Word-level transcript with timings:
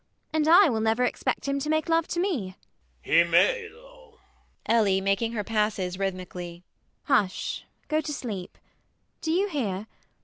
And 0.33 0.47
I 0.47 0.67
will 0.67 0.79
never 0.79 1.03
expect 1.03 1.47
him 1.47 1.59
to 1.59 1.69
make 1.69 1.87
love 1.87 2.07
to 2.07 2.19
me. 2.19 2.55
MANGAN. 2.55 2.57
He 3.01 3.23
may, 3.31 3.69
though. 3.71 4.17
ELLIE 4.65 4.99
[making 4.99 5.33
her 5.33 5.43
passes 5.43 5.99
rhythmically]. 5.99 6.63
Hush. 7.03 7.65
Go 7.87 8.01
to 8.01 8.11
sleep. 8.11 8.57
Do 9.21 9.31
you 9.31 9.47
hear? 9.47 9.85